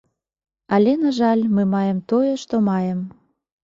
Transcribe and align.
Але, 0.77 0.95
на 1.03 1.13
жаль, 1.19 1.45
мы 1.59 1.69
маем 1.77 2.03
тое, 2.15 2.35
што 2.49 2.67
маем. 2.73 3.09